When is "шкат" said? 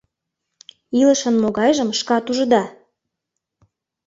1.99-2.25